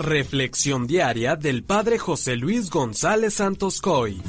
[0.00, 4.22] Reflexión diaria del Padre José Luis González Santos Coy.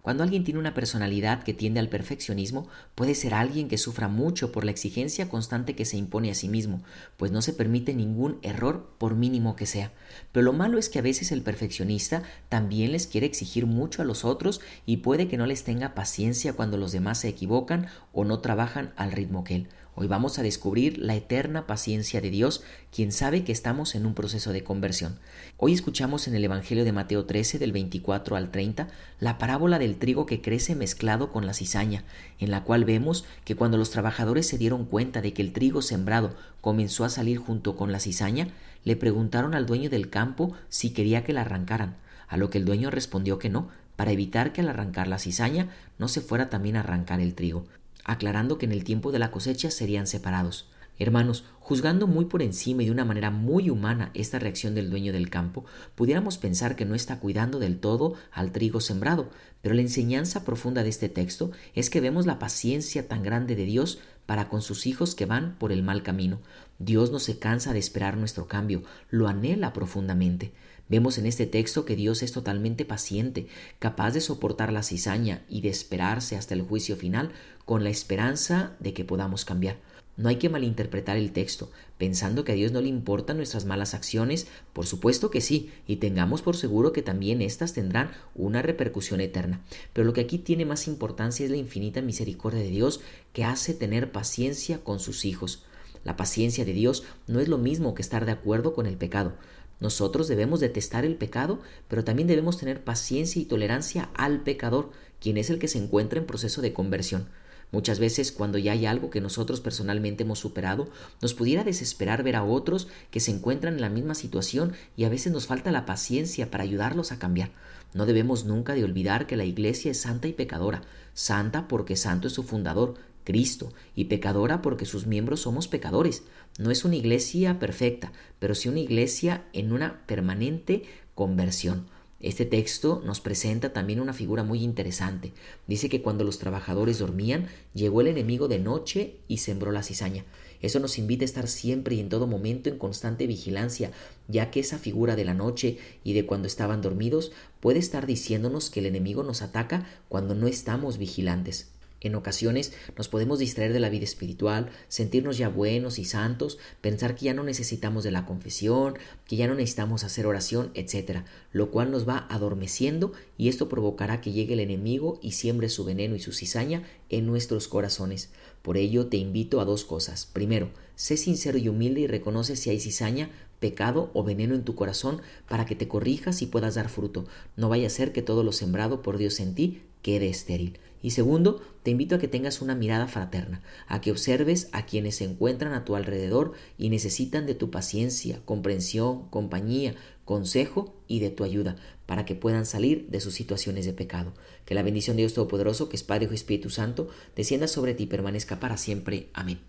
[0.00, 4.50] Cuando alguien tiene una personalidad que tiende al perfeccionismo, puede ser alguien que sufra mucho
[4.50, 6.82] por la exigencia constante que se impone a sí mismo,
[7.18, 9.92] pues no se permite ningún error por mínimo que sea.
[10.32, 14.06] Pero lo malo es que a veces el perfeccionista también les quiere exigir mucho a
[14.06, 18.24] los otros y puede que no les tenga paciencia cuando los demás se equivocan o
[18.24, 19.68] no trabajan al ritmo que él.
[20.00, 24.14] Hoy vamos a descubrir la eterna paciencia de Dios, quien sabe que estamos en un
[24.14, 25.18] proceso de conversión.
[25.58, 29.96] Hoy escuchamos en el Evangelio de Mateo 13 del 24 al 30 la parábola del
[29.96, 32.04] trigo que crece mezclado con la cizaña,
[32.38, 35.82] en la cual vemos que cuando los trabajadores se dieron cuenta de que el trigo
[35.82, 38.48] sembrado comenzó a salir junto con la cizaña,
[38.84, 42.64] le preguntaron al dueño del campo si quería que la arrancaran, a lo que el
[42.64, 46.76] dueño respondió que no, para evitar que al arrancar la cizaña no se fuera también
[46.76, 47.66] a arrancar el trigo
[48.10, 50.68] aclarando que en el tiempo de la cosecha serían separados.
[50.98, 55.14] Hermanos, juzgando muy por encima y de una manera muy humana esta reacción del dueño
[55.14, 55.64] del campo,
[55.94, 59.30] pudiéramos pensar que no está cuidando del todo al trigo sembrado,
[59.62, 63.64] pero la enseñanza profunda de este texto es que vemos la paciencia tan grande de
[63.64, 66.40] Dios para con sus hijos que van por el mal camino.
[66.78, 70.52] Dios no se cansa de esperar nuestro cambio, lo anhela profundamente.
[70.90, 73.46] Vemos en este texto que Dios es totalmente paciente,
[73.78, 77.30] capaz de soportar la cizaña y de esperarse hasta el juicio final
[77.64, 79.76] con la esperanza de que podamos cambiar.
[80.16, 83.94] No hay que malinterpretar el texto, pensando que a Dios no le importan nuestras malas
[83.94, 89.20] acciones, por supuesto que sí, y tengamos por seguro que también éstas tendrán una repercusión
[89.20, 89.60] eterna.
[89.92, 93.00] Pero lo que aquí tiene más importancia es la infinita misericordia de Dios
[93.32, 95.62] que hace tener paciencia con sus hijos.
[96.02, 99.34] La paciencia de Dios no es lo mismo que estar de acuerdo con el pecado.
[99.80, 105.38] Nosotros debemos detestar el pecado, pero también debemos tener paciencia y tolerancia al pecador, quien
[105.38, 107.28] es el que se encuentra en proceso de conversión.
[107.72, 110.88] Muchas veces cuando ya hay algo que nosotros personalmente hemos superado,
[111.22, 115.08] nos pudiera desesperar ver a otros que se encuentran en la misma situación y a
[115.08, 117.52] veces nos falta la paciencia para ayudarlos a cambiar.
[117.94, 120.82] No debemos nunca de olvidar que la Iglesia es santa y pecadora,
[121.14, 122.94] santa porque santo es su fundador,
[123.30, 126.24] Cristo, y pecadora porque sus miembros somos pecadores.
[126.58, 128.10] No es una iglesia perfecta,
[128.40, 130.82] pero sí una iglesia en una permanente
[131.14, 131.86] conversión.
[132.18, 135.32] Este texto nos presenta también una figura muy interesante.
[135.68, 140.24] Dice que cuando los trabajadores dormían, llegó el enemigo de noche y sembró la cizaña.
[140.60, 143.92] Eso nos invita a estar siempre y en todo momento en constante vigilancia,
[144.26, 147.30] ya que esa figura de la noche y de cuando estaban dormidos
[147.60, 151.70] puede estar diciéndonos que el enemigo nos ataca cuando no estamos vigilantes.
[152.00, 157.14] En ocasiones nos podemos distraer de la vida espiritual, sentirnos ya buenos y santos, pensar
[157.14, 158.94] que ya no necesitamos de la confesión,
[159.26, 164.20] que ya no necesitamos hacer oración, etc., lo cual nos va adormeciendo y esto provocará
[164.20, 168.30] que llegue el enemigo y siembre su veneno y su cizaña en nuestros corazones.
[168.62, 170.26] Por ello te invito a dos cosas.
[170.26, 174.74] Primero, sé sincero y humilde y reconoce si hay cizaña, pecado o veneno en tu
[174.74, 177.26] corazón para que te corrijas y puedas dar fruto.
[177.56, 180.78] No vaya a ser que todo lo sembrado por Dios en ti quede estéril.
[181.02, 185.16] Y segundo, te invito a que tengas una mirada fraterna, a que observes a quienes
[185.16, 189.94] se encuentran a tu alrededor y necesitan de tu paciencia, comprensión, compañía,
[190.24, 194.34] consejo y de tu ayuda, para que puedan salir de sus situaciones de pecado.
[194.64, 198.02] Que la bendición de Dios Todopoderoso, que es Padre y Espíritu Santo, descienda sobre ti
[198.04, 199.28] y permanezca para siempre.
[199.32, 199.60] Amén.